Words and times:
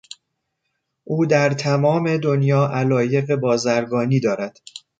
او 1.03 1.25
در 1.25 1.49
تمام 1.53 2.17
دنیا 2.17 2.67
علایق 2.73 3.35
بازرگانی 3.35 4.19
دارد. 4.19 4.57